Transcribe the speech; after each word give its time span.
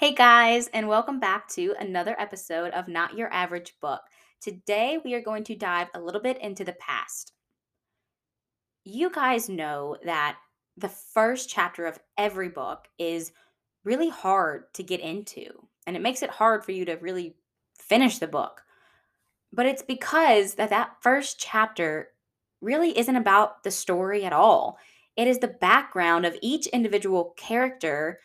Hey 0.00 0.14
guys, 0.14 0.68
and 0.68 0.88
welcome 0.88 1.20
back 1.20 1.46
to 1.48 1.74
another 1.78 2.16
episode 2.18 2.72
of 2.72 2.88
Not 2.88 3.18
Your 3.18 3.30
Average 3.30 3.74
Book. 3.82 4.00
Today 4.40 4.98
we 5.04 5.12
are 5.12 5.20
going 5.20 5.44
to 5.44 5.54
dive 5.54 5.88
a 5.92 6.00
little 6.00 6.22
bit 6.22 6.40
into 6.40 6.64
the 6.64 6.72
past. 6.72 7.34
You 8.82 9.10
guys 9.10 9.50
know 9.50 9.98
that 10.06 10.38
the 10.78 10.88
first 10.88 11.50
chapter 11.50 11.84
of 11.84 11.98
every 12.16 12.48
book 12.48 12.88
is 12.98 13.32
really 13.84 14.08
hard 14.08 14.72
to 14.72 14.82
get 14.82 15.00
into, 15.00 15.50
and 15.86 15.96
it 15.96 16.02
makes 16.02 16.22
it 16.22 16.30
hard 16.30 16.64
for 16.64 16.72
you 16.72 16.86
to 16.86 16.94
really 16.94 17.36
finish 17.78 18.16
the 18.16 18.26
book. 18.26 18.62
But 19.52 19.66
it's 19.66 19.82
because 19.82 20.54
that 20.54 20.70
that 20.70 20.96
first 21.02 21.38
chapter 21.38 22.08
really 22.62 22.98
isn't 22.98 23.16
about 23.16 23.64
the 23.64 23.70
story 23.70 24.24
at 24.24 24.32
all. 24.32 24.78
It 25.18 25.28
is 25.28 25.40
the 25.40 25.48
background 25.48 26.24
of 26.24 26.38
each 26.40 26.68
individual 26.68 27.34
character 27.36 28.20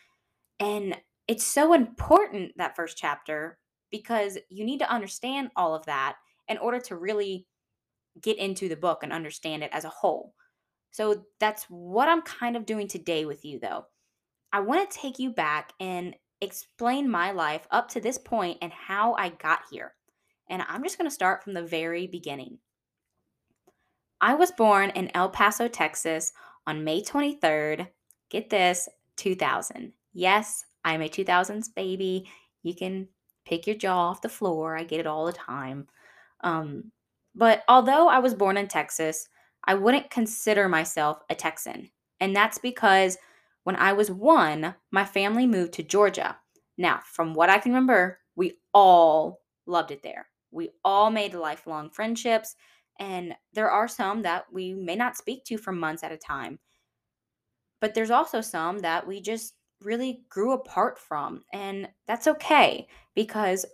and 0.58 0.96
it's 1.28 1.44
so 1.44 1.72
important 1.72 2.52
that 2.56 2.76
first 2.76 2.96
chapter 2.96 3.58
because 3.90 4.38
you 4.48 4.64
need 4.64 4.78
to 4.78 4.90
understand 4.90 5.50
all 5.56 5.74
of 5.74 5.84
that 5.86 6.16
in 6.48 6.58
order 6.58 6.80
to 6.80 6.96
really 6.96 7.46
get 8.22 8.38
into 8.38 8.68
the 8.68 8.76
book 8.76 9.02
and 9.02 9.12
understand 9.12 9.62
it 9.62 9.70
as 9.72 9.84
a 9.84 9.90
whole. 9.90 10.34
So 10.90 11.24
that's 11.40 11.64
what 11.64 12.08
I'm 12.08 12.22
kind 12.22 12.56
of 12.56 12.66
doing 12.66 12.88
today 12.88 13.26
with 13.26 13.44
you, 13.44 13.58
though. 13.60 13.86
I 14.52 14.60
want 14.60 14.88
to 14.88 14.98
take 14.98 15.18
you 15.18 15.30
back 15.30 15.72
and 15.80 16.14
explain 16.40 17.10
my 17.10 17.32
life 17.32 17.66
up 17.70 17.88
to 17.90 18.00
this 18.00 18.18
point 18.18 18.58
and 18.62 18.72
how 18.72 19.14
I 19.14 19.30
got 19.30 19.60
here. 19.70 19.94
And 20.48 20.62
I'm 20.68 20.82
just 20.82 20.96
going 20.96 21.08
to 21.08 21.14
start 21.14 21.42
from 21.42 21.54
the 21.54 21.62
very 21.62 22.06
beginning. 22.06 22.58
I 24.20 24.34
was 24.34 24.52
born 24.52 24.90
in 24.90 25.10
El 25.14 25.28
Paso, 25.28 25.68
Texas 25.68 26.32
on 26.66 26.84
May 26.84 27.02
23rd, 27.02 27.88
get 28.30 28.48
this, 28.48 28.88
2000. 29.16 29.92
Yes, 30.12 30.64
I'm 30.86 31.02
a 31.02 31.08
2000s 31.08 31.74
baby. 31.74 32.30
You 32.62 32.74
can 32.74 33.08
pick 33.44 33.66
your 33.66 33.76
jaw 33.76 34.08
off 34.08 34.22
the 34.22 34.28
floor. 34.28 34.76
I 34.76 34.84
get 34.84 35.00
it 35.00 35.06
all 35.06 35.26
the 35.26 35.32
time. 35.32 35.88
Um, 36.42 36.92
but 37.34 37.64
although 37.68 38.08
I 38.08 38.20
was 38.20 38.34
born 38.34 38.56
in 38.56 38.68
Texas, 38.68 39.28
I 39.64 39.74
wouldn't 39.74 40.10
consider 40.10 40.68
myself 40.68 41.18
a 41.28 41.34
Texan. 41.34 41.90
And 42.20 42.34
that's 42.34 42.58
because 42.58 43.18
when 43.64 43.74
I 43.74 43.94
was 43.94 44.12
one, 44.12 44.76
my 44.92 45.04
family 45.04 45.44
moved 45.44 45.72
to 45.74 45.82
Georgia. 45.82 46.38
Now, 46.78 47.00
from 47.04 47.34
what 47.34 47.50
I 47.50 47.58
can 47.58 47.72
remember, 47.72 48.20
we 48.36 48.54
all 48.72 49.40
loved 49.66 49.90
it 49.90 50.04
there. 50.04 50.28
We 50.52 50.70
all 50.84 51.10
made 51.10 51.34
lifelong 51.34 51.90
friendships, 51.90 52.54
and 53.00 53.34
there 53.52 53.70
are 53.70 53.88
some 53.88 54.22
that 54.22 54.44
we 54.52 54.72
may 54.72 54.94
not 54.94 55.16
speak 55.16 55.44
to 55.46 55.58
for 55.58 55.72
months 55.72 56.04
at 56.04 56.12
a 56.12 56.16
time. 56.16 56.60
But 57.80 57.94
there's 57.94 58.12
also 58.12 58.40
some 58.40 58.78
that 58.78 59.06
we 59.06 59.20
just 59.20 59.54
really 59.82 60.22
grew 60.28 60.52
apart 60.52 60.98
from. 60.98 61.42
And 61.52 61.88
that's 62.06 62.26
okay 62.26 62.86
because 63.14 63.66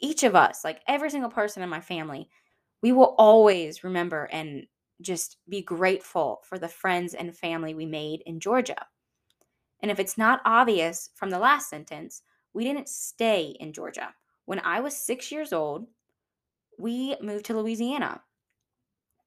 each 0.00 0.22
of 0.22 0.34
us, 0.34 0.64
like 0.64 0.80
every 0.88 1.10
single 1.10 1.30
person 1.30 1.62
in 1.62 1.68
my 1.68 1.80
family, 1.80 2.28
we 2.82 2.92
will 2.92 3.14
always 3.18 3.84
remember 3.84 4.28
and 4.32 4.66
just 5.00 5.38
be 5.48 5.62
grateful 5.62 6.40
for 6.44 6.58
the 6.58 6.68
friends 6.68 7.14
and 7.14 7.36
family 7.36 7.74
we 7.74 7.86
made 7.86 8.22
in 8.26 8.40
Georgia. 8.40 8.86
And 9.80 9.90
if 9.90 9.98
it's 9.98 10.18
not 10.18 10.40
obvious 10.44 11.10
from 11.14 11.30
the 11.30 11.38
last 11.38 11.68
sentence, 11.68 12.22
we 12.52 12.64
didn't 12.64 12.88
stay 12.88 13.56
in 13.60 13.72
Georgia. 13.72 14.14
When 14.46 14.60
I 14.60 14.80
was 14.80 14.96
six 14.96 15.32
years 15.32 15.52
old, 15.52 15.86
we 16.78 17.16
moved 17.20 17.46
to 17.46 17.58
Louisiana. 17.58 18.22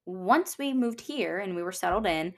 Once 0.06 0.58
we 0.58 0.72
moved 0.72 1.00
here 1.00 1.38
and 1.38 1.54
we 1.54 1.62
were 1.62 1.72
settled 1.72 2.06
in, 2.06 2.34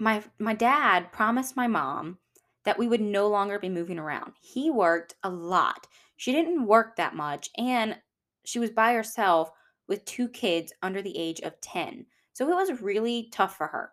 my 0.00 0.22
my 0.38 0.54
dad 0.54 1.12
promised 1.12 1.56
my 1.56 1.66
mom 1.68 2.18
that 2.64 2.78
we 2.78 2.88
would 2.88 3.00
no 3.00 3.28
longer 3.28 3.58
be 3.58 3.68
moving 3.68 3.98
around. 3.98 4.32
He 4.40 4.70
worked 4.70 5.14
a 5.22 5.30
lot. 5.30 5.86
She 6.16 6.32
didn't 6.32 6.66
work 6.66 6.96
that 6.96 7.16
much, 7.16 7.50
and 7.58 7.96
she 8.44 8.58
was 8.58 8.70
by 8.70 8.92
herself 8.92 9.50
with 9.88 10.04
two 10.04 10.28
kids 10.28 10.72
under 10.82 11.02
the 11.02 11.16
age 11.18 11.40
of 11.40 11.60
10. 11.60 12.06
So 12.32 12.48
it 12.48 12.54
was 12.54 12.80
really 12.80 13.28
tough 13.32 13.56
for 13.56 13.66
her. 13.66 13.92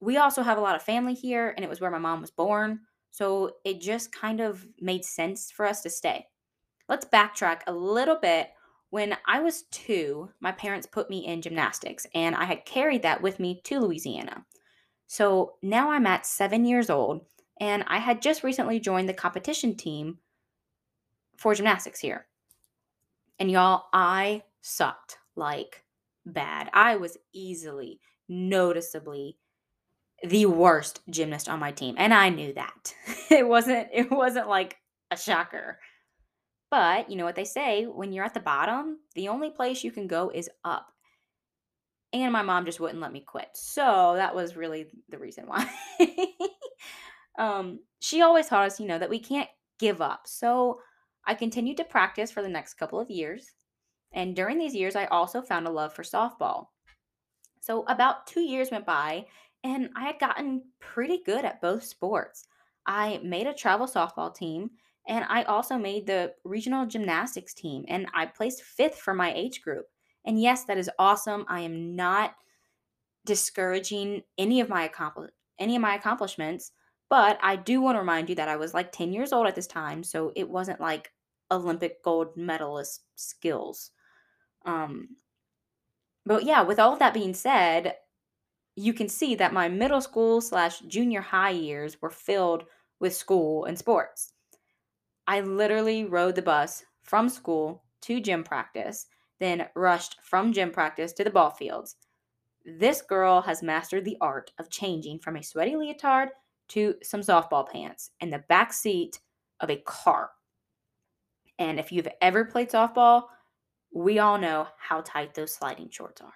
We 0.00 0.16
also 0.16 0.42
have 0.42 0.58
a 0.58 0.60
lot 0.60 0.74
of 0.74 0.82
family 0.82 1.14
here, 1.14 1.54
and 1.56 1.64
it 1.64 1.68
was 1.68 1.80
where 1.80 1.90
my 1.90 1.98
mom 1.98 2.20
was 2.20 2.30
born. 2.30 2.80
So 3.12 3.52
it 3.64 3.80
just 3.80 4.12
kind 4.12 4.40
of 4.40 4.66
made 4.80 5.04
sense 5.04 5.50
for 5.50 5.64
us 5.64 5.82
to 5.82 5.90
stay. 5.90 6.26
Let's 6.88 7.06
backtrack 7.06 7.60
a 7.66 7.72
little 7.72 8.16
bit. 8.16 8.50
When 8.90 9.16
I 9.26 9.40
was 9.40 9.62
two, 9.70 10.30
my 10.40 10.52
parents 10.52 10.86
put 10.86 11.08
me 11.08 11.26
in 11.26 11.40
gymnastics, 11.40 12.06
and 12.14 12.34
I 12.34 12.44
had 12.44 12.66
carried 12.66 13.02
that 13.02 13.22
with 13.22 13.38
me 13.38 13.60
to 13.64 13.80
Louisiana. 13.80 14.44
So 15.06 15.54
now 15.62 15.90
I'm 15.90 16.06
at 16.06 16.26
seven 16.26 16.64
years 16.64 16.90
old, 16.90 17.24
and 17.62 17.84
I 17.86 17.98
had 17.98 18.20
just 18.20 18.42
recently 18.42 18.80
joined 18.80 19.08
the 19.08 19.14
competition 19.14 19.76
team 19.76 20.18
for 21.36 21.54
gymnastics 21.54 22.00
here. 22.00 22.26
And 23.38 23.52
y'all, 23.52 23.84
I 23.92 24.42
sucked 24.62 25.18
like 25.36 25.84
bad. 26.26 26.70
I 26.74 26.96
was 26.96 27.16
easily, 27.32 28.00
noticeably 28.28 29.38
the 30.24 30.46
worst 30.46 31.02
gymnast 31.08 31.48
on 31.48 31.60
my 31.60 31.70
team, 31.70 31.94
and 31.98 32.12
I 32.12 32.30
knew 32.30 32.52
that. 32.54 32.94
it 33.30 33.46
wasn't 33.46 33.88
it 33.92 34.10
wasn't 34.10 34.48
like 34.48 34.78
a 35.12 35.16
shocker. 35.16 35.78
But 36.68 37.10
you 37.10 37.16
know 37.16 37.24
what 37.24 37.36
they 37.36 37.44
say, 37.44 37.84
when 37.84 38.12
you're 38.12 38.24
at 38.24 38.34
the 38.34 38.40
bottom, 38.40 38.98
the 39.14 39.28
only 39.28 39.50
place 39.50 39.84
you 39.84 39.92
can 39.92 40.08
go 40.08 40.32
is 40.34 40.50
up. 40.64 40.88
And 42.12 42.32
my 42.32 42.42
mom 42.42 42.64
just 42.64 42.80
wouldn't 42.80 43.00
let 43.00 43.12
me 43.12 43.20
quit. 43.20 43.50
So 43.54 44.14
that 44.16 44.34
was 44.34 44.56
really 44.56 44.88
the 45.08 45.18
reason 45.18 45.46
why. 45.46 45.70
um, 47.38 47.80
she 48.00 48.22
always 48.22 48.48
taught 48.48 48.66
us, 48.66 48.80
you 48.80 48.86
know, 48.86 48.98
that 48.98 49.10
we 49.10 49.18
can't 49.18 49.48
give 49.78 50.00
up. 50.00 50.26
So 50.26 50.80
I 51.26 51.34
continued 51.34 51.76
to 51.78 51.84
practice 51.84 52.30
for 52.30 52.42
the 52.42 52.48
next 52.48 52.74
couple 52.74 53.00
of 53.00 53.10
years. 53.10 53.54
And 54.12 54.36
during 54.36 54.58
these 54.58 54.74
years, 54.74 54.96
I 54.96 55.06
also 55.06 55.40
found 55.40 55.66
a 55.66 55.70
love 55.70 55.94
for 55.94 56.02
softball. 56.02 56.66
So 57.60 57.84
about 57.86 58.26
two 58.26 58.40
years 58.40 58.70
went 58.70 58.84
by, 58.84 59.26
and 59.64 59.90
I 59.96 60.04
had 60.04 60.18
gotten 60.18 60.62
pretty 60.80 61.22
good 61.24 61.44
at 61.44 61.60
both 61.60 61.84
sports. 61.84 62.46
I 62.86 63.20
made 63.22 63.46
a 63.46 63.54
travel 63.54 63.86
softball 63.86 64.34
team, 64.34 64.70
and 65.06 65.24
I 65.28 65.44
also 65.44 65.78
made 65.78 66.06
the 66.06 66.34
regional 66.44 66.86
gymnastics 66.86 67.54
team, 67.54 67.84
and 67.88 68.06
I 68.14 68.26
placed 68.26 68.62
fifth 68.62 68.96
for 68.96 69.14
my 69.14 69.32
age 69.32 69.62
group. 69.62 69.86
And 70.24 70.40
yes, 70.40 70.64
that 70.64 70.78
is 70.78 70.90
awesome. 70.98 71.44
I 71.48 71.60
am 71.60 71.94
not 71.96 72.34
discouraging 73.24 74.22
any 74.38 74.60
of 74.60 74.68
my 74.68 74.84
accompli- 74.84 75.30
any 75.58 75.76
of 75.76 75.82
my 75.82 75.94
accomplishments. 75.94 76.72
But 77.12 77.38
I 77.42 77.56
do 77.56 77.82
want 77.82 77.96
to 77.96 78.00
remind 78.00 78.30
you 78.30 78.36
that 78.36 78.48
I 78.48 78.56
was 78.56 78.72
like 78.72 78.90
10 78.90 79.12
years 79.12 79.34
old 79.34 79.46
at 79.46 79.54
this 79.54 79.66
time, 79.66 80.02
so 80.02 80.32
it 80.34 80.48
wasn't 80.48 80.80
like 80.80 81.12
Olympic 81.50 82.02
gold 82.02 82.38
medalist 82.38 83.04
skills. 83.16 83.90
Um, 84.64 85.08
but 86.24 86.44
yeah, 86.44 86.62
with 86.62 86.78
all 86.78 86.94
of 86.94 87.00
that 87.00 87.12
being 87.12 87.34
said, 87.34 87.96
you 88.76 88.94
can 88.94 89.10
see 89.10 89.34
that 89.34 89.52
my 89.52 89.68
middle 89.68 90.00
school 90.00 90.40
slash 90.40 90.78
junior 90.88 91.20
high 91.20 91.50
years 91.50 92.00
were 92.00 92.08
filled 92.08 92.64
with 92.98 93.14
school 93.14 93.66
and 93.66 93.78
sports. 93.78 94.32
I 95.26 95.40
literally 95.40 96.06
rode 96.06 96.36
the 96.36 96.40
bus 96.40 96.82
from 97.02 97.28
school 97.28 97.84
to 98.04 98.22
gym 98.22 98.42
practice, 98.42 99.04
then 99.38 99.68
rushed 99.74 100.16
from 100.22 100.54
gym 100.54 100.70
practice 100.70 101.12
to 101.12 101.24
the 101.24 101.30
ball 101.30 101.50
fields. 101.50 101.96
This 102.64 103.02
girl 103.02 103.42
has 103.42 103.62
mastered 103.62 104.06
the 104.06 104.16
art 104.22 104.52
of 104.58 104.70
changing 104.70 105.18
from 105.18 105.36
a 105.36 105.42
sweaty 105.42 105.76
leotard 105.76 106.30
to 106.72 106.94
some 107.02 107.20
softball 107.20 107.68
pants 107.68 108.10
in 108.20 108.30
the 108.30 108.44
back 108.48 108.72
seat 108.72 109.20
of 109.60 109.70
a 109.70 109.76
car. 109.76 110.30
And 111.58 111.78
if 111.78 111.92
you've 111.92 112.08
ever 112.20 112.44
played 112.44 112.70
softball, 112.70 113.24
we 113.94 114.18
all 114.18 114.38
know 114.38 114.66
how 114.78 115.02
tight 115.02 115.34
those 115.34 115.52
sliding 115.52 115.90
shorts 115.90 116.22
are, 116.22 116.32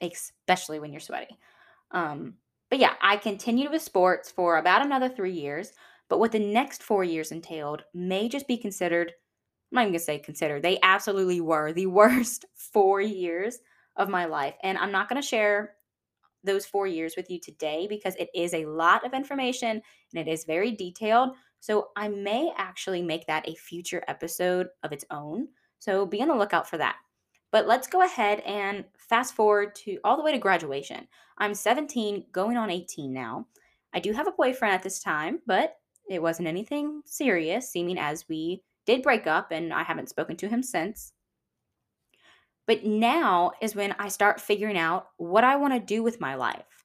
especially 0.00 0.80
when 0.80 0.90
you're 0.90 1.00
sweaty. 1.00 1.36
Um, 1.90 2.34
but 2.70 2.78
yeah, 2.78 2.94
I 3.00 3.16
continued 3.16 3.70
with 3.70 3.82
sports 3.82 4.30
for 4.30 4.56
about 4.56 4.84
another 4.84 5.08
three 5.08 5.32
years. 5.32 5.72
But 6.08 6.18
what 6.18 6.32
the 6.32 6.38
next 6.38 6.82
four 6.82 7.04
years 7.04 7.32
entailed 7.32 7.84
may 7.92 8.28
just 8.28 8.48
be 8.48 8.56
considered, 8.56 9.12
I'm 9.70 9.76
not 9.76 9.82
even 9.82 9.92
gonna 9.92 9.98
say 10.00 10.18
considered, 10.18 10.62
they 10.62 10.78
absolutely 10.82 11.40
were 11.40 11.72
the 11.72 11.86
worst 11.86 12.46
four 12.54 13.00
years 13.00 13.58
of 13.96 14.08
my 14.08 14.24
life. 14.24 14.54
And 14.62 14.78
I'm 14.78 14.92
not 14.92 15.08
gonna 15.08 15.22
share 15.22 15.75
those 16.46 16.64
four 16.64 16.86
years 16.86 17.14
with 17.16 17.30
you 17.30 17.38
today 17.38 17.86
because 17.88 18.14
it 18.16 18.30
is 18.34 18.54
a 18.54 18.66
lot 18.66 19.04
of 19.04 19.12
information 19.12 19.82
and 20.14 20.28
it 20.28 20.30
is 20.30 20.44
very 20.44 20.70
detailed. 20.70 21.30
So 21.60 21.88
I 21.96 22.08
may 22.08 22.52
actually 22.56 23.02
make 23.02 23.26
that 23.26 23.48
a 23.48 23.54
future 23.54 24.02
episode 24.08 24.68
of 24.82 24.92
its 24.92 25.04
own. 25.10 25.48
So 25.78 26.06
be 26.06 26.22
on 26.22 26.28
the 26.28 26.34
lookout 26.34 26.68
for 26.68 26.78
that. 26.78 26.96
But 27.52 27.66
let's 27.66 27.86
go 27.86 28.02
ahead 28.02 28.40
and 28.40 28.84
fast 28.98 29.34
forward 29.34 29.74
to 29.76 29.98
all 30.04 30.16
the 30.16 30.22
way 30.22 30.32
to 30.32 30.38
graduation. 30.38 31.06
I'm 31.38 31.54
17, 31.54 32.26
going 32.32 32.56
on 32.56 32.70
18 32.70 33.12
now. 33.12 33.46
I 33.94 34.00
do 34.00 34.12
have 34.12 34.26
a 34.26 34.32
boyfriend 34.32 34.74
at 34.74 34.82
this 34.82 35.00
time, 35.00 35.40
but 35.46 35.76
it 36.08 36.20
wasn't 36.20 36.48
anything 36.48 37.02
serious, 37.04 37.70
seeming 37.70 37.98
as 37.98 38.28
we 38.28 38.62
did 38.84 39.02
break 39.02 39.26
up 39.26 39.50
and 39.50 39.72
I 39.72 39.82
haven't 39.82 40.08
spoken 40.08 40.36
to 40.36 40.48
him 40.48 40.62
since. 40.62 41.12
But 42.66 42.84
now 42.84 43.52
is 43.60 43.76
when 43.76 43.94
I 43.98 44.08
start 44.08 44.40
figuring 44.40 44.76
out 44.78 45.08
what 45.16 45.44
I 45.44 45.56
want 45.56 45.74
to 45.74 45.80
do 45.80 46.02
with 46.02 46.20
my 46.20 46.34
life. 46.34 46.84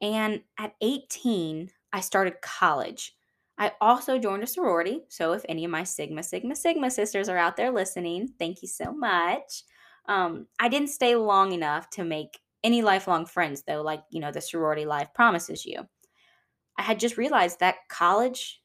And 0.00 0.42
at 0.58 0.74
18, 0.80 1.70
I 1.92 2.00
started 2.00 2.40
college. 2.40 3.14
I 3.58 3.72
also 3.80 4.18
joined 4.18 4.42
a 4.42 4.46
sorority. 4.46 5.02
So 5.08 5.32
if 5.34 5.44
any 5.48 5.64
of 5.64 5.70
my 5.70 5.84
Sigma, 5.84 6.22
Sigma, 6.22 6.56
Sigma 6.56 6.90
sisters 6.90 7.28
are 7.28 7.36
out 7.36 7.56
there 7.56 7.70
listening, 7.70 8.32
thank 8.38 8.62
you 8.62 8.68
so 8.68 8.92
much. 8.92 9.64
Um, 10.08 10.46
I 10.58 10.68
didn't 10.68 10.88
stay 10.88 11.14
long 11.14 11.52
enough 11.52 11.90
to 11.90 12.04
make 12.04 12.40
any 12.64 12.82
lifelong 12.82 13.26
friends, 13.26 13.62
though, 13.66 13.82
like, 13.82 14.02
you 14.10 14.20
know, 14.20 14.32
the 14.32 14.40
sorority 14.40 14.86
life 14.86 15.08
promises 15.14 15.66
you. 15.66 15.86
I 16.78 16.82
had 16.82 16.98
just 16.98 17.18
realized 17.18 17.60
that 17.60 17.88
college, 17.88 18.62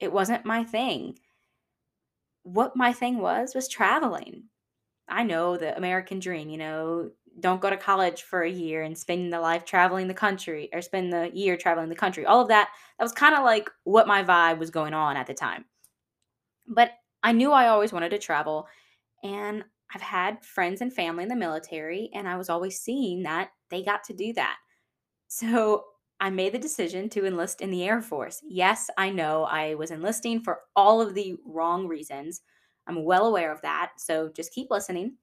it 0.00 0.12
wasn't 0.12 0.46
my 0.46 0.64
thing. 0.64 1.18
What 2.42 2.74
my 2.74 2.92
thing 2.92 3.18
was, 3.18 3.54
was 3.54 3.68
traveling. 3.68 4.44
I 5.08 5.22
know 5.24 5.56
the 5.56 5.76
American 5.76 6.18
dream, 6.18 6.48
you 6.48 6.58
know, 6.58 7.10
don't 7.40 7.60
go 7.60 7.70
to 7.70 7.76
college 7.76 8.22
for 8.22 8.42
a 8.42 8.50
year 8.50 8.82
and 8.82 8.96
spend 8.96 9.32
the 9.32 9.40
life 9.40 9.64
traveling 9.64 10.08
the 10.08 10.14
country 10.14 10.68
or 10.72 10.82
spend 10.82 11.12
the 11.12 11.30
year 11.32 11.56
traveling 11.56 11.88
the 11.88 11.94
country. 11.94 12.26
All 12.26 12.40
of 12.40 12.48
that, 12.48 12.70
that 12.98 13.04
was 13.04 13.12
kind 13.12 13.34
of 13.34 13.42
like 13.42 13.70
what 13.84 14.06
my 14.06 14.22
vibe 14.22 14.58
was 14.58 14.70
going 14.70 14.94
on 14.94 15.16
at 15.16 15.26
the 15.26 15.34
time. 15.34 15.64
But 16.66 16.92
I 17.22 17.32
knew 17.32 17.52
I 17.52 17.68
always 17.68 17.92
wanted 17.92 18.10
to 18.10 18.18
travel 18.18 18.68
and 19.22 19.64
I've 19.94 20.02
had 20.02 20.44
friends 20.44 20.80
and 20.80 20.92
family 20.92 21.22
in 21.24 21.28
the 21.28 21.36
military 21.36 22.10
and 22.14 22.28
I 22.28 22.36
was 22.36 22.50
always 22.50 22.80
seeing 22.80 23.22
that 23.24 23.50
they 23.70 23.82
got 23.82 24.04
to 24.04 24.14
do 24.14 24.32
that. 24.34 24.56
So 25.28 25.84
I 26.20 26.30
made 26.30 26.52
the 26.54 26.58
decision 26.58 27.08
to 27.10 27.26
enlist 27.26 27.60
in 27.60 27.70
the 27.70 27.84
Air 27.84 28.00
Force. 28.00 28.40
Yes, 28.44 28.88
I 28.96 29.10
know 29.10 29.44
I 29.44 29.74
was 29.74 29.90
enlisting 29.90 30.40
for 30.40 30.60
all 30.76 31.00
of 31.00 31.14
the 31.14 31.36
wrong 31.44 31.88
reasons. 31.88 32.42
I'm 32.86 33.04
well 33.04 33.26
aware 33.26 33.52
of 33.52 33.62
that. 33.62 33.92
So 33.98 34.30
just 34.34 34.52
keep 34.52 34.70
listening. 34.70 35.16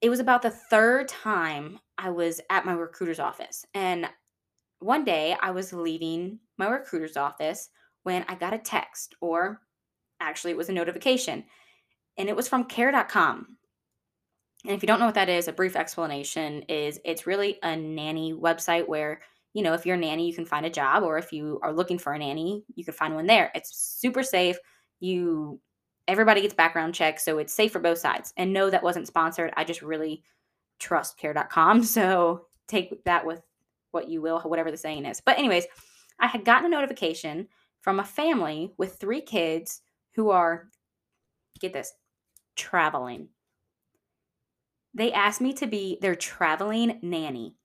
It 0.00 0.10
was 0.10 0.20
about 0.20 0.42
the 0.42 0.50
third 0.50 1.08
time 1.08 1.78
I 1.96 2.10
was 2.10 2.40
at 2.50 2.66
my 2.66 2.72
recruiter's 2.72 3.20
office. 3.20 3.64
And 3.74 4.08
one 4.80 5.04
day 5.04 5.36
I 5.40 5.50
was 5.50 5.72
leaving 5.72 6.40
my 6.58 6.68
recruiter's 6.68 7.16
office 7.16 7.70
when 8.02 8.24
I 8.28 8.34
got 8.34 8.52
a 8.52 8.58
text, 8.58 9.14
or 9.20 9.60
actually, 10.20 10.52
it 10.52 10.58
was 10.58 10.68
a 10.68 10.72
notification, 10.72 11.44
and 12.18 12.28
it 12.28 12.36
was 12.36 12.48
from 12.48 12.64
care.com. 12.64 13.56
And 14.64 14.74
if 14.74 14.82
you 14.82 14.86
don't 14.86 15.00
know 15.00 15.06
what 15.06 15.14
that 15.14 15.30
is, 15.30 15.48
a 15.48 15.52
brief 15.52 15.74
explanation 15.74 16.62
is 16.68 17.00
it's 17.04 17.26
really 17.26 17.58
a 17.62 17.74
nanny 17.76 18.34
website 18.34 18.86
where 18.86 19.20
you 19.54 19.62
know, 19.62 19.72
if 19.72 19.86
you're 19.86 19.94
a 19.94 19.98
nanny, 19.98 20.26
you 20.26 20.34
can 20.34 20.44
find 20.44 20.66
a 20.66 20.70
job, 20.70 21.04
or 21.04 21.16
if 21.16 21.32
you 21.32 21.60
are 21.62 21.72
looking 21.72 21.96
for 21.96 22.12
a 22.12 22.18
nanny, 22.18 22.64
you 22.74 22.84
can 22.84 22.92
find 22.92 23.14
one 23.14 23.26
there. 23.26 23.52
It's 23.54 23.74
super 24.00 24.24
safe. 24.24 24.58
You 24.98 25.60
everybody 26.08 26.42
gets 26.42 26.54
background 26.54 26.94
checks, 26.94 27.24
so 27.24 27.38
it's 27.38 27.52
safe 27.52 27.72
for 27.72 27.80
both 27.80 27.98
sides. 27.98 28.32
And 28.36 28.52
no, 28.52 28.70
that 28.70 28.82
wasn't 28.82 29.06
sponsored. 29.06 29.52
I 29.56 29.64
just 29.64 29.82
really 29.82 30.22
trust 30.78 31.18
care.com. 31.18 31.82
So 31.94 32.46
take 32.68 33.04
that 33.04 33.26
with 33.26 33.42
what 33.90 34.08
you 34.08 34.20
will, 34.20 34.40
whatever 34.40 34.70
the 34.70 34.76
saying 34.76 35.06
is. 35.06 35.20
But, 35.20 35.38
anyways, 35.38 35.66
I 36.18 36.26
had 36.26 36.44
gotten 36.44 36.66
a 36.66 36.68
notification 36.68 37.48
from 37.80 38.00
a 38.00 38.04
family 38.04 38.72
with 38.78 38.96
three 38.96 39.20
kids 39.20 39.82
who 40.14 40.30
are, 40.30 40.68
get 41.60 41.72
this, 41.72 41.92
traveling. 42.56 43.28
They 44.94 45.12
asked 45.12 45.40
me 45.40 45.52
to 45.54 45.66
be 45.66 45.98
their 46.00 46.14
traveling 46.14 46.98
nanny. 47.02 47.56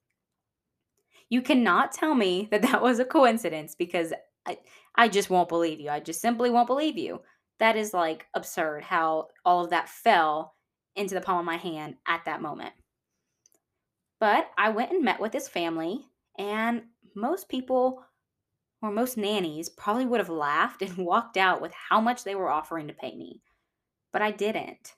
You 1.29 1.41
cannot 1.41 1.91
tell 1.91 2.15
me 2.15 2.47
that 2.51 2.63
that 2.63 2.81
was 2.81 2.99
a 2.99 3.05
coincidence 3.05 3.75
because 3.75 4.13
I, 4.45 4.57
I 4.95 5.07
just 5.07 5.29
won't 5.29 5.49
believe 5.49 5.79
you. 5.79 5.89
I 5.89 5.99
just 5.99 6.21
simply 6.21 6.49
won't 6.49 6.67
believe 6.67 6.97
you. 6.97 7.21
That 7.59 7.75
is 7.75 7.93
like 7.93 8.27
absurd 8.33 8.83
how 8.83 9.27
all 9.45 9.63
of 9.63 9.69
that 9.71 9.89
fell 9.89 10.55
into 10.95 11.15
the 11.15 11.21
palm 11.21 11.39
of 11.39 11.45
my 11.45 11.57
hand 11.57 11.95
at 12.07 12.25
that 12.25 12.41
moment. 12.41 12.73
But 14.19 14.49
I 14.57 14.69
went 14.69 14.91
and 14.91 15.03
met 15.03 15.19
with 15.19 15.33
his 15.33 15.47
family, 15.47 16.01
and 16.37 16.83
most 17.15 17.47
people 17.49 18.03
or 18.81 18.91
most 18.91 19.17
nannies 19.17 19.69
probably 19.69 20.05
would 20.05 20.19
have 20.19 20.29
laughed 20.29 20.81
and 20.81 20.97
walked 20.97 21.37
out 21.37 21.61
with 21.61 21.73
how 21.73 21.99
much 21.99 22.23
they 22.23 22.35
were 22.35 22.49
offering 22.49 22.87
to 22.87 22.93
pay 22.93 23.15
me. 23.15 23.41
But 24.11 24.21
I 24.21 24.31
didn't. 24.31 24.95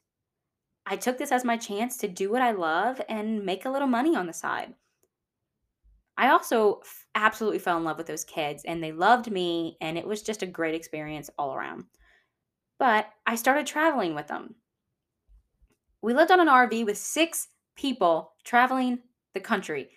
I 0.85 0.95
took 0.95 1.17
this 1.17 1.31
as 1.31 1.45
my 1.45 1.57
chance 1.57 1.97
to 1.97 2.07
do 2.07 2.31
what 2.31 2.41
I 2.41 2.51
love 2.51 3.01
and 3.07 3.45
make 3.45 3.65
a 3.65 3.69
little 3.69 3.87
money 3.87 4.15
on 4.15 4.25
the 4.25 4.33
side. 4.33 4.73
I 6.17 6.29
also 6.29 6.81
absolutely 7.15 7.59
fell 7.59 7.77
in 7.77 7.83
love 7.83 7.97
with 7.97 8.07
those 8.07 8.23
kids 8.23 8.63
and 8.65 8.83
they 8.83 8.91
loved 8.91 9.31
me 9.31 9.77
and 9.81 9.97
it 9.97 10.07
was 10.07 10.21
just 10.21 10.43
a 10.43 10.47
great 10.47 10.75
experience 10.75 11.29
all 11.37 11.53
around. 11.53 11.85
But 12.81 13.11
I 13.27 13.35
started 13.35 13.67
traveling 13.67 14.15
with 14.15 14.25
them. 14.25 14.55
We 16.01 16.15
lived 16.15 16.31
on 16.31 16.39
an 16.39 16.47
RV 16.47 16.83
with 16.83 16.97
six 16.97 17.49
people 17.75 18.31
traveling 18.43 18.97
the 19.35 19.39
country, 19.39 19.89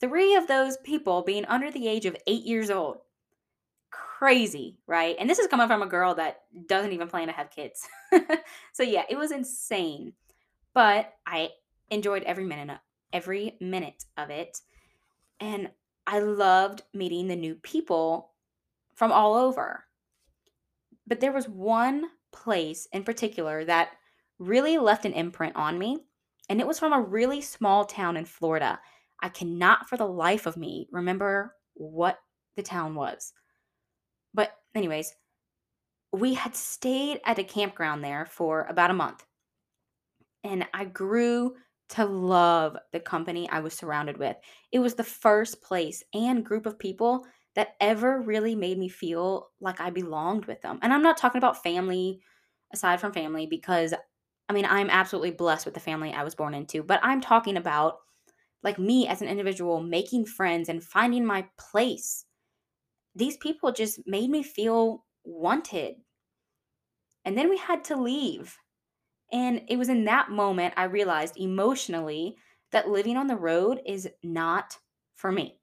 three 0.00 0.34
of 0.34 0.48
those 0.48 0.76
people 0.78 1.22
being 1.22 1.44
under 1.44 1.70
the 1.70 1.86
age 1.86 2.04
of 2.04 2.16
eight 2.26 2.42
years 2.42 2.68
old. 2.68 2.98
Crazy, 3.92 4.80
right? 4.88 5.14
And 5.20 5.30
this 5.30 5.38
is 5.38 5.46
coming 5.46 5.68
from 5.68 5.82
a 5.82 5.86
girl 5.86 6.16
that 6.16 6.40
doesn't 6.66 6.90
even 6.90 7.06
plan 7.06 7.28
to 7.28 7.32
have 7.32 7.48
kids. 7.48 7.86
so 8.72 8.82
yeah, 8.82 9.04
it 9.08 9.16
was 9.16 9.30
insane. 9.30 10.12
But 10.74 11.12
I 11.24 11.50
enjoyed 11.90 12.24
every 12.24 12.44
minute 12.44 12.76
every 13.12 13.56
minute 13.60 14.04
of 14.16 14.30
it 14.30 14.58
and 15.38 15.70
I 16.08 16.18
loved 16.18 16.82
meeting 16.92 17.28
the 17.28 17.36
new 17.36 17.54
people 17.54 18.32
from 18.96 19.12
all 19.12 19.34
over. 19.34 19.84
But 21.06 21.20
there 21.20 21.30
was 21.30 21.48
one 21.48 22.06
place 22.32 22.88
in 22.92 23.04
particular 23.04 23.64
that 23.64 23.90
really 24.38 24.78
left 24.78 25.04
an 25.04 25.12
imprint 25.12 25.54
on 25.56 25.78
me, 25.78 25.98
and 26.48 26.60
it 26.60 26.66
was 26.66 26.78
from 26.78 26.92
a 26.92 27.00
really 27.00 27.40
small 27.40 27.84
town 27.84 28.16
in 28.16 28.24
Florida. 28.24 28.80
I 29.22 29.28
cannot 29.28 29.88
for 29.88 29.96
the 29.96 30.06
life 30.06 30.46
of 30.46 30.56
me 30.56 30.88
remember 30.90 31.54
what 31.74 32.18
the 32.56 32.62
town 32.62 32.94
was. 32.94 33.32
But, 34.34 34.52
anyways, 34.74 35.14
we 36.12 36.34
had 36.34 36.56
stayed 36.56 37.20
at 37.24 37.38
a 37.38 37.44
campground 37.44 38.02
there 38.02 38.26
for 38.26 38.66
about 38.68 38.90
a 38.90 38.94
month. 38.94 39.24
And 40.44 40.66
I 40.74 40.84
grew 40.84 41.54
to 41.90 42.04
love 42.04 42.76
the 42.92 43.00
company 43.00 43.48
I 43.48 43.60
was 43.60 43.74
surrounded 43.74 44.16
with. 44.16 44.36
It 44.72 44.80
was 44.80 44.94
the 44.94 45.04
first 45.04 45.62
place 45.62 46.02
and 46.12 46.44
group 46.44 46.66
of 46.66 46.78
people 46.78 47.24
that 47.54 47.76
ever 47.80 48.20
really 48.20 48.54
made 48.54 48.78
me 48.78 48.88
feel 48.88 49.50
like 49.60 49.80
I 49.80 49.90
belonged 49.90 50.46
with 50.46 50.62
them. 50.62 50.78
And 50.82 50.92
I'm 50.92 51.02
not 51.02 51.16
talking 51.16 51.38
about 51.38 51.62
family 51.62 52.20
aside 52.72 53.00
from 53.00 53.12
family 53.12 53.46
because 53.46 53.94
I 54.48 54.52
mean, 54.52 54.66
I'm 54.66 54.90
absolutely 54.90 55.30
blessed 55.30 55.64
with 55.64 55.74
the 55.74 55.80
family 55.80 56.12
I 56.12 56.24
was 56.24 56.34
born 56.34 56.52
into, 56.54 56.82
but 56.82 57.00
I'm 57.02 57.20
talking 57.20 57.56
about 57.56 57.98
like 58.62 58.78
me 58.78 59.08
as 59.08 59.22
an 59.22 59.28
individual 59.28 59.82
making 59.82 60.26
friends 60.26 60.68
and 60.68 60.82
finding 60.84 61.24
my 61.24 61.48
place. 61.58 62.26
These 63.14 63.38
people 63.38 63.72
just 63.72 64.06
made 64.06 64.30
me 64.30 64.42
feel 64.42 65.06
wanted. 65.24 65.96
And 67.24 67.36
then 67.36 67.48
we 67.48 67.56
had 67.58 67.84
to 67.84 67.96
leave. 67.96 68.58
And 69.32 69.64
it 69.68 69.78
was 69.78 69.88
in 69.88 70.04
that 70.06 70.30
moment 70.30 70.74
I 70.76 70.84
realized 70.84 71.38
emotionally 71.38 72.36
that 72.72 72.88
living 72.88 73.16
on 73.16 73.28
the 73.28 73.36
road 73.36 73.80
is 73.86 74.08
not 74.22 74.78
for 75.14 75.32
me. 75.32 75.61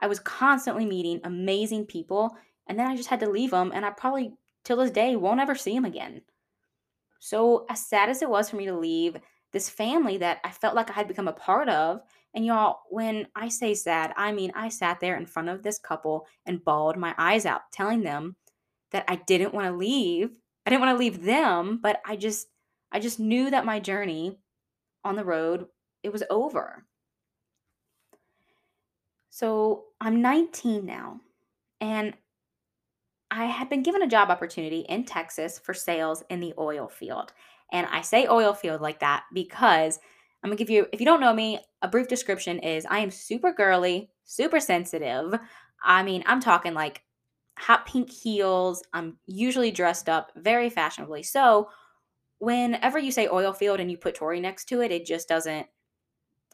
I 0.00 0.06
was 0.06 0.20
constantly 0.20 0.86
meeting 0.86 1.20
amazing 1.24 1.86
people, 1.86 2.36
and 2.66 2.78
then 2.78 2.86
I 2.86 2.96
just 2.96 3.08
had 3.08 3.20
to 3.20 3.30
leave 3.30 3.50
them, 3.50 3.72
and 3.74 3.84
I 3.84 3.90
probably 3.90 4.34
till 4.64 4.78
this 4.78 4.90
day 4.90 5.16
won't 5.16 5.40
ever 5.40 5.54
see 5.54 5.74
them 5.74 5.84
again. 5.84 6.22
So, 7.20 7.66
as 7.70 7.86
sad 7.86 8.08
as 8.10 8.22
it 8.22 8.28
was 8.28 8.50
for 8.50 8.56
me 8.56 8.66
to 8.66 8.76
leave 8.78 9.16
this 9.52 9.70
family 9.70 10.18
that 10.18 10.38
I 10.44 10.50
felt 10.50 10.74
like 10.74 10.90
I 10.90 10.94
had 10.94 11.08
become 11.08 11.28
a 11.28 11.32
part 11.32 11.68
of, 11.68 12.00
and 12.34 12.44
y'all, 12.44 12.80
when 12.90 13.28
I 13.36 13.48
say 13.48 13.74
sad, 13.74 14.12
I 14.16 14.32
mean 14.32 14.52
I 14.54 14.68
sat 14.68 15.00
there 15.00 15.16
in 15.16 15.26
front 15.26 15.48
of 15.48 15.62
this 15.62 15.78
couple 15.78 16.26
and 16.44 16.64
bawled 16.64 16.96
my 16.96 17.14
eyes 17.16 17.46
out, 17.46 17.62
telling 17.72 18.02
them 18.02 18.36
that 18.90 19.04
I 19.08 19.16
didn't 19.16 19.54
want 19.54 19.66
to 19.66 19.72
leave. 19.72 20.36
I 20.66 20.70
didn't 20.70 20.82
want 20.82 20.94
to 20.94 20.98
leave 20.98 21.22
them, 21.22 21.78
but 21.82 22.00
I 22.04 22.16
just 22.16 22.48
I 22.90 23.00
just 23.00 23.20
knew 23.20 23.50
that 23.50 23.64
my 23.64 23.80
journey 23.80 24.38
on 25.04 25.16
the 25.16 25.24
road, 25.24 25.66
it 26.02 26.12
was 26.12 26.22
over. 26.30 26.84
So 29.34 29.86
I'm 30.00 30.22
19 30.22 30.86
now, 30.86 31.18
and 31.80 32.14
I 33.32 33.46
had 33.46 33.68
been 33.68 33.82
given 33.82 34.02
a 34.02 34.06
job 34.06 34.30
opportunity 34.30 34.86
in 34.88 35.04
Texas 35.04 35.58
for 35.58 35.74
sales 35.74 36.22
in 36.30 36.38
the 36.38 36.54
oil 36.56 36.86
field. 36.86 37.32
And 37.72 37.84
I 37.90 38.02
say 38.02 38.28
oil 38.28 38.54
field 38.54 38.80
like 38.80 39.00
that 39.00 39.24
because 39.34 39.98
I'm 40.40 40.50
gonna 40.50 40.56
give 40.56 40.70
you, 40.70 40.86
if 40.92 41.00
you 41.00 41.04
don't 41.04 41.20
know 41.20 41.34
me, 41.34 41.58
a 41.82 41.88
brief 41.88 42.06
description 42.06 42.60
is 42.60 42.86
I 42.88 43.00
am 43.00 43.10
super 43.10 43.52
girly, 43.52 44.08
super 44.22 44.60
sensitive. 44.60 45.36
I 45.82 46.04
mean, 46.04 46.22
I'm 46.26 46.38
talking 46.38 46.72
like 46.72 47.02
hot 47.58 47.86
pink 47.86 48.12
heels. 48.12 48.84
I'm 48.92 49.18
usually 49.26 49.72
dressed 49.72 50.08
up 50.08 50.30
very 50.36 50.70
fashionably. 50.70 51.24
So 51.24 51.70
whenever 52.38 53.00
you 53.00 53.10
say 53.10 53.26
oil 53.26 53.52
field 53.52 53.80
and 53.80 53.90
you 53.90 53.96
put 53.96 54.14
Tori 54.14 54.38
next 54.38 54.66
to 54.66 54.80
it, 54.80 54.92
it 54.92 55.04
just 55.04 55.28
doesn't. 55.28 55.66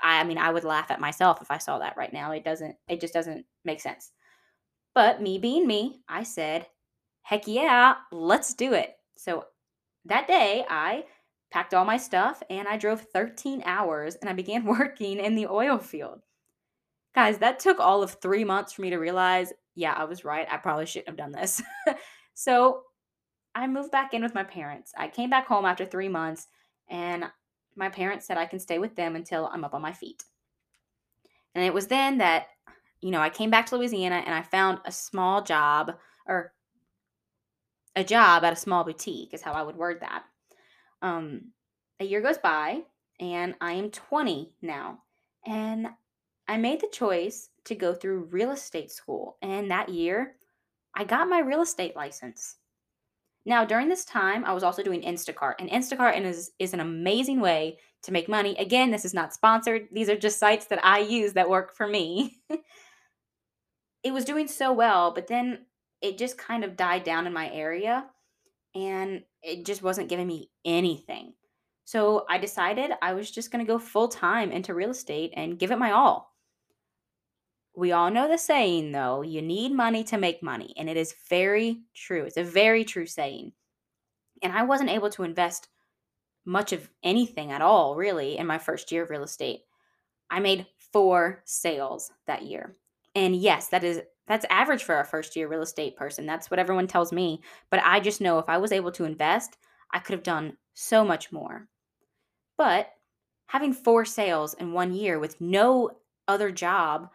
I, 0.02 0.20
I 0.20 0.24
mean, 0.24 0.38
I 0.38 0.50
would 0.50 0.64
laugh 0.64 0.90
at 0.90 1.00
myself 1.00 1.40
if 1.42 1.50
I 1.50 1.58
saw 1.58 1.78
that 1.78 1.96
right 1.96 2.12
now. 2.12 2.32
It 2.32 2.44
doesn't. 2.44 2.76
It 2.88 3.00
just 3.00 3.14
doesn't 3.14 3.46
make 3.64 3.80
sense. 3.80 4.12
But 4.94 5.22
me 5.22 5.38
being 5.38 5.66
me, 5.66 6.02
I 6.08 6.22
said, 6.22 6.66
"Heck 7.22 7.46
yeah, 7.46 7.94
let's 8.12 8.54
do 8.54 8.72
it." 8.72 8.96
So 9.16 9.44
that 10.06 10.26
day, 10.26 10.64
I 10.68 11.04
packed 11.50 11.74
all 11.74 11.84
my 11.84 11.96
stuff 11.96 12.42
and 12.48 12.68
I 12.68 12.76
drove 12.76 13.00
13 13.12 13.62
hours 13.66 14.14
and 14.16 14.30
I 14.30 14.32
began 14.32 14.64
working 14.78 15.18
in 15.18 15.34
the 15.34 15.46
oil 15.46 15.78
field. 15.78 16.20
Guys, 17.14 17.38
that 17.38 17.58
took 17.58 17.80
all 17.80 18.02
of 18.02 18.12
three 18.12 18.44
months 18.44 18.72
for 18.72 18.82
me 18.82 18.90
to 18.90 18.98
realize 18.98 19.52
yeah, 19.74 19.94
I 19.96 20.04
was 20.04 20.24
right. 20.24 20.46
I 20.50 20.56
probably 20.56 20.86
shouldn't 20.86 21.08
have 21.08 21.16
done 21.16 21.32
this. 21.32 21.62
so 22.34 22.82
I 23.54 23.66
moved 23.66 23.90
back 23.90 24.14
in 24.14 24.22
with 24.22 24.34
my 24.34 24.44
parents. 24.44 24.92
I 24.96 25.08
came 25.08 25.30
back 25.30 25.46
home 25.46 25.64
after 25.64 25.84
three 25.84 26.08
months, 26.08 26.48
and 26.88 27.24
my 27.80 27.88
parents 27.88 28.26
said 28.26 28.36
I 28.36 28.46
can 28.46 28.60
stay 28.60 28.78
with 28.78 28.94
them 28.94 29.16
until 29.16 29.46
I'm 29.46 29.64
up 29.64 29.74
on 29.74 29.82
my 29.82 29.92
feet. 29.92 30.22
And 31.54 31.64
it 31.64 31.74
was 31.74 31.88
then 31.88 32.18
that, 32.18 32.48
you 33.00 33.10
know, 33.10 33.20
I 33.20 33.30
came 33.30 33.50
back 33.50 33.66
to 33.66 33.76
Louisiana 33.76 34.22
and 34.24 34.34
I 34.34 34.42
found 34.42 34.78
a 34.84 34.92
small 34.92 35.42
job 35.42 35.96
or 36.26 36.52
a 37.96 38.04
job 38.04 38.44
at 38.44 38.52
a 38.52 38.56
small 38.56 38.84
boutique, 38.84 39.34
is 39.34 39.42
how 39.42 39.52
I 39.52 39.62
would 39.62 39.76
word 39.76 40.00
that. 40.00 40.24
Um, 41.02 41.52
a 41.98 42.04
year 42.04 42.20
goes 42.20 42.38
by, 42.38 42.82
and 43.18 43.54
I 43.60 43.72
am 43.72 43.90
20 43.90 44.52
now. 44.62 44.98
And 45.46 45.88
I 46.46 46.58
made 46.58 46.80
the 46.80 46.88
choice 46.92 47.48
to 47.64 47.74
go 47.74 47.94
through 47.94 48.28
real 48.30 48.52
estate 48.52 48.92
school. 48.92 49.38
And 49.40 49.70
that 49.70 49.88
year, 49.88 50.36
I 50.94 51.04
got 51.04 51.28
my 51.28 51.40
real 51.40 51.62
estate 51.62 51.96
license. 51.96 52.56
Now, 53.46 53.64
during 53.64 53.88
this 53.88 54.04
time, 54.04 54.44
I 54.44 54.52
was 54.52 54.62
also 54.62 54.82
doing 54.82 55.02
Instacart, 55.02 55.54
and 55.58 55.70
Instacart 55.70 56.20
is, 56.20 56.52
is 56.58 56.74
an 56.74 56.80
amazing 56.80 57.40
way 57.40 57.78
to 58.02 58.12
make 58.12 58.28
money. 58.28 58.54
Again, 58.58 58.90
this 58.90 59.04
is 59.04 59.14
not 59.14 59.32
sponsored, 59.32 59.88
these 59.92 60.08
are 60.08 60.16
just 60.16 60.38
sites 60.38 60.66
that 60.66 60.84
I 60.84 60.98
use 60.98 61.32
that 61.34 61.48
work 61.48 61.74
for 61.74 61.86
me. 61.86 62.38
it 64.02 64.12
was 64.12 64.24
doing 64.24 64.48
so 64.48 64.72
well, 64.72 65.12
but 65.12 65.26
then 65.26 65.66
it 66.00 66.18
just 66.18 66.38
kind 66.38 66.64
of 66.64 66.76
died 66.76 67.04
down 67.04 67.26
in 67.26 67.32
my 67.32 67.50
area 67.50 68.06
and 68.74 69.22
it 69.42 69.66
just 69.66 69.82
wasn't 69.82 70.08
giving 70.08 70.26
me 70.26 70.50
anything. 70.64 71.34
So 71.84 72.24
I 72.28 72.38
decided 72.38 72.92
I 73.02 73.14
was 73.14 73.30
just 73.30 73.50
going 73.50 73.64
to 73.64 73.70
go 73.70 73.78
full 73.78 74.08
time 74.08 74.52
into 74.52 74.74
real 74.74 74.90
estate 74.90 75.32
and 75.36 75.58
give 75.58 75.70
it 75.70 75.78
my 75.78 75.90
all. 75.90 76.29
We 77.74 77.92
all 77.92 78.10
know 78.10 78.28
the 78.28 78.38
saying, 78.38 78.92
though 78.92 79.22
you 79.22 79.42
need 79.42 79.72
money 79.72 80.04
to 80.04 80.18
make 80.18 80.42
money. 80.42 80.74
And 80.76 80.88
it 80.90 80.96
is 80.96 81.14
very 81.28 81.82
true. 81.94 82.24
It's 82.24 82.36
a 82.36 82.44
very 82.44 82.84
true 82.84 83.06
saying. 83.06 83.52
And 84.42 84.52
I 84.52 84.62
wasn't 84.62 84.90
able 84.90 85.10
to 85.10 85.22
invest 85.22 85.68
much 86.44 86.72
of 86.72 86.90
anything 87.02 87.52
at 87.52 87.62
all, 87.62 87.94
really, 87.94 88.38
in 88.38 88.46
my 88.46 88.58
first 88.58 88.90
year 88.90 89.04
of 89.04 89.10
real 89.10 89.22
estate. 89.22 89.60
I 90.30 90.40
made 90.40 90.66
four 90.92 91.42
sales 91.44 92.10
that 92.26 92.42
year. 92.42 92.76
And 93.14 93.36
yes, 93.36 93.68
that 93.68 93.84
is 93.84 94.02
that's 94.26 94.46
average 94.48 94.84
for 94.84 95.00
a 95.00 95.04
first 95.04 95.34
year 95.34 95.48
real 95.48 95.62
estate 95.62 95.96
person. 95.96 96.24
That's 96.24 96.50
what 96.50 96.60
everyone 96.60 96.86
tells 96.86 97.12
me. 97.12 97.42
But 97.68 97.80
I 97.84 97.98
just 97.98 98.20
know 98.20 98.38
if 98.38 98.48
I 98.48 98.58
was 98.58 98.72
able 98.72 98.92
to 98.92 99.04
invest, 99.04 99.56
I 99.92 99.98
could 99.98 100.12
have 100.12 100.22
done 100.22 100.56
so 100.74 101.04
much 101.04 101.32
more. 101.32 101.68
But 102.56 102.92
having 103.46 103.72
four 103.72 104.04
sales 104.04 104.54
in 104.54 104.72
one 104.72 104.92
year 104.94 105.18
with 105.18 105.40
no 105.40 105.90
other 106.28 106.52
job, 106.52 107.10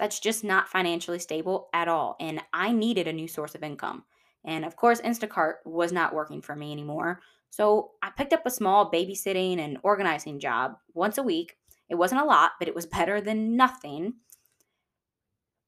that's 0.00 0.18
just 0.18 0.42
not 0.42 0.66
financially 0.66 1.18
stable 1.18 1.68
at 1.74 1.86
all. 1.86 2.16
And 2.18 2.40
I 2.54 2.72
needed 2.72 3.06
a 3.06 3.12
new 3.12 3.28
source 3.28 3.54
of 3.54 3.62
income. 3.62 4.04
And 4.46 4.64
of 4.64 4.74
course, 4.74 5.02
Instacart 5.02 5.56
was 5.66 5.92
not 5.92 6.14
working 6.14 6.40
for 6.40 6.56
me 6.56 6.72
anymore. 6.72 7.20
So 7.50 7.90
I 8.02 8.08
picked 8.08 8.32
up 8.32 8.46
a 8.46 8.50
small 8.50 8.90
babysitting 8.90 9.58
and 9.58 9.76
organizing 9.82 10.40
job 10.40 10.76
once 10.94 11.18
a 11.18 11.22
week. 11.22 11.58
It 11.90 11.96
wasn't 11.96 12.22
a 12.22 12.24
lot, 12.24 12.52
but 12.58 12.66
it 12.66 12.74
was 12.74 12.86
better 12.98 13.20
than 13.20 13.56
nothing. 13.56 14.14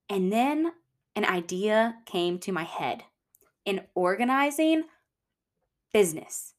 And 0.08 0.32
then 0.32 0.72
an 1.14 1.26
idea 1.26 1.96
came 2.06 2.38
to 2.38 2.52
my 2.52 2.64
head 2.64 3.02
in 3.66 3.82
organizing 3.94 4.84
business. 5.92 6.54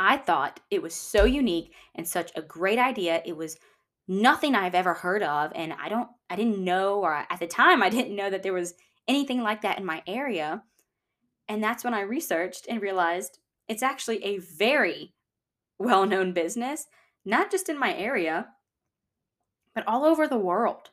I 0.00 0.16
thought 0.16 0.58
it 0.68 0.82
was 0.82 0.94
so 0.96 1.24
unique 1.26 1.74
and 1.94 2.08
such 2.08 2.32
a 2.34 2.42
great 2.42 2.80
idea. 2.80 3.22
It 3.24 3.36
was 3.36 3.56
nothing 4.10 4.56
I've 4.56 4.74
ever 4.74 4.92
heard 4.92 5.22
of 5.22 5.52
and 5.54 5.72
I 5.72 5.88
don't 5.88 6.08
I 6.28 6.34
didn't 6.34 6.62
know 6.62 6.98
or 6.98 7.14
at 7.14 7.38
the 7.38 7.46
time 7.46 7.80
I 7.80 7.88
didn't 7.88 8.16
know 8.16 8.28
that 8.28 8.42
there 8.42 8.52
was 8.52 8.74
anything 9.06 9.40
like 9.40 9.62
that 9.62 9.78
in 9.78 9.84
my 9.84 10.02
area. 10.06 10.64
And 11.48 11.62
that's 11.62 11.84
when 11.84 11.94
I 11.94 12.00
researched 12.00 12.66
and 12.68 12.82
realized 12.82 13.38
it's 13.68 13.84
actually 13.84 14.22
a 14.24 14.38
very 14.38 15.14
well-known 15.78 16.32
business, 16.32 16.86
not 17.24 17.50
just 17.50 17.68
in 17.68 17.78
my 17.78 17.96
area, 17.96 18.48
but 19.74 19.86
all 19.86 20.04
over 20.04 20.26
the 20.26 20.36
world. 20.36 20.90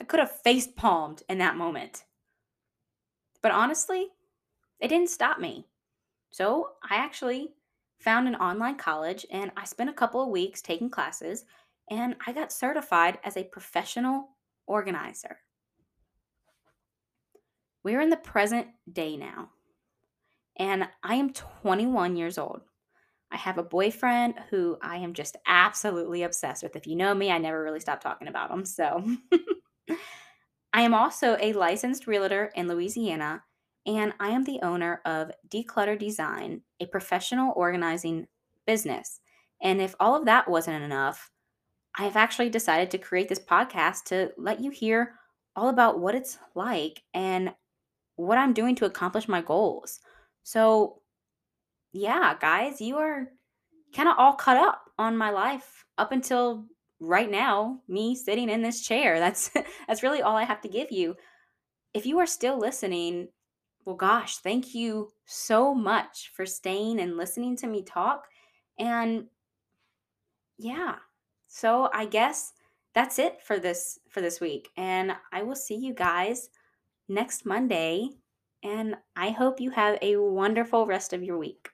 I 0.00 0.04
could 0.04 0.20
have 0.20 0.40
face 0.42 0.66
palmed 0.66 1.22
in 1.28 1.38
that 1.38 1.56
moment. 1.56 2.04
But 3.40 3.52
honestly, 3.52 4.08
it 4.80 4.88
didn't 4.88 5.10
stop 5.10 5.38
me. 5.38 5.66
So 6.30 6.70
I 6.82 6.96
actually 6.96 7.52
found 7.98 8.26
an 8.26 8.36
online 8.36 8.76
college 8.76 9.26
and 9.30 9.52
I 9.56 9.64
spent 9.64 9.90
a 9.90 9.94
couple 9.94 10.22
of 10.22 10.28
weeks 10.28 10.62
taking 10.62 10.90
classes 10.90 11.44
and 11.90 12.14
I 12.24 12.32
got 12.32 12.52
certified 12.52 13.18
as 13.24 13.36
a 13.36 13.44
professional 13.44 14.28
organizer. 14.66 15.38
We're 17.82 18.00
in 18.00 18.10
the 18.10 18.16
present 18.16 18.68
day 18.90 19.16
now, 19.16 19.50
and 20.56 20.88
I 21.02 21.16
am 21.16 21.32
21 21.32 22.16
years 22.16 22.38
old. 22.38 22.60
I 23.32 23.36
have 23.36 23.58
a 23.58 23.62
boyfriend 23.62 24.34
who 24.50 24.76
I 24.82 24.96
am 24.98 25.14
just 25.14 25.36
absolutely 25.46 26.22
obsessed 26.22 26.62
with. 26.62 26.76
If 26.76 26.86
you 26.86 26.96
know 26.96 27.14
me, 27.14 27.30
I 27.30 27.38
never 27.38 27.62
really 27.62 27.80
stop 27.80 28.00
talking 28.00 28.28
about 28.28 28.50
him. 28.50 28.64
So 28.64 29.04
I 30.72 30.82
am 30.82 30.94
also 30.94 31.36
a 31.40 31.52
licensed 31.52 32.06
realtor 32.06 32.52
in 32.54 32.68
Louisiana, 32.68 33.42
and 33.86 34.12
I 34.20 34.28
am 34.28 34.44
the 34.44 34.60
owner 34.62 35.00
of 35.04 35.30
Declutter 35.48 35.98
Design, 35.98 36.62
a 36.80 36.86
professional 36.86 37.52
organizing 37.56 38.26
business. 38.66 39.20
And 39.62 39.80
if 39.80 39.94
all 39.98 40.16
of 40.16 40.26
that 40.26 40.48
wasn't 40.48 40.82
enough, 40.82 41.30
I 41.96 42.04
have 42.04 42.16
actually 42.16 42.50
decided 42.50 42.90
to 42.90 42.98
create 42.98 43.28
this 43.28 43.38
podcast 43.38 44.04
to 44.06 44.32
let 44.36 44.60
you 44.60 44.70
hear 44.70 45.14
all 45.56 45.68
about 45.68 45.98
what 45.98 46.14
it's 46.14 46.38
like 46.54 47.02
and 47.14 47.52
what 48.16 48.38
I'm 48.38 48.52
doing 48.52 48.74
to 48.76 48.84
accomplish 48.84 49.28
my 49.28 49.42
goals. 49.42 50.00
So, 50.42 51.00
yeah, 51.92 52.34
guys, 52.40 52.80
you 52.80 52.96
are 52.98 53.28
kind 53.94 54.08
of 54.08 54.14
all 54.18 54.34
caught 54.34 54.56
up 54.56 54.82
on 54.98 55.16
my 55.16 55.30
life 55.30 55.84
up 55.98 56.12
until 56.12 56.66
right 57.00 57.30
now, 57.30 57.80
me 57.88 58.14
sitting 58.14 58.48
in 58.48 58.62
this 58.62 58.82
chair. 58.82 59.18
That's 59.18 59.50
that's 59.88 60.02
really 60.02 60.22
all 60.22 60.36
I 60.36 60.44
have 60.44 60.60
to 60.62 60.68
give 60.68 60.92
you. 60.92 61.16
If 61.94 62.06
you 62.06 62.18
are 62.18 62.26
still 62.26 62.58
listening, 62.58 63.28
well 63.84 63.96
gosh, 63.96 64.36
thank 64.38 64.74
you 64.74 65.10
so 65.24 65.74
much 65.74 66.30
for 66.34 66.46
staying 66.46 67.00
and 67.00 67.16
listening 67.16 67.56
to 67.58 67.66
me 67.66 67.82
talk. 67.82 68.26
And 68.78 69.24
yeah. 70.58 70.96
So 71.52 71.90
I 71.92 72.06
guess 72.06 72.52
that's 72.94 73.18
it 73.18 73.42
for 73.42 73.58
this 73.58 73.98
for 74.08 74.20
this 74.20 74.40
week. 74.40 74.70
And 74.76 75.16
I 75.32 75.42
will 75.42 75.56
see 75.56 75.74
you 75.74 75.92
guys 75.92 76.48
next 77.08 77.44
Monday. 77.44 78.10
And 78.62 78.94
I 79.16 79.30
hope 79.30 79.60
you 79.60 79.70
have 79.70 79.98
a 80.00 80.16
wonderful 80.16 80.86
rest 80.86 81.12
of 81.12 81.24
your 81.24 81.38
week. 81.38 81.70